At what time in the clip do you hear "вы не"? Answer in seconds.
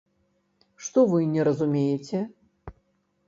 1.11-1.41